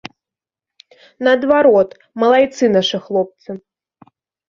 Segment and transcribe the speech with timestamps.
[1.27, 1.89] Наадварот,
[2.25, 3.51] малайцы нашы хлопцы.